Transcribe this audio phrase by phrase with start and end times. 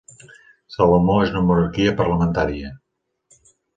[0.75, 2.73] Salomó és una monarquia parlamentària.